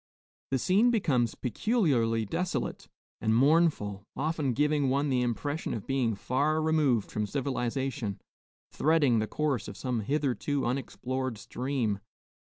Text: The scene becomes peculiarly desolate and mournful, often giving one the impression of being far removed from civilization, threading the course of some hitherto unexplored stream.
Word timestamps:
The 0.49 0.57
scene 0.57 0.89
becomes 0.89 1.35
peculiarly 1.35 2.25
desolate 2.25 2.87
and 3.21 3.35
mournful, 3.35 4.01
often 4.15 4.53
giving 4.53 4.89
one 4.89 5.09
the 5.09 5.21
impression 5.21 5.75
of 5.75 5.85
being 5.85 6.15
far 6.15 6.59
removed 6.59 7.11
from 7.11 7.27
civilization, 7.27 8.19
threading 8.71 9.19
the 9.19 9.27
course 9.27 9.67
of 9.67 9.77
some 9.77 9.99
hitherto 9.99 10.65
unexplored 10.65 11.37
stream. 11.37 11.99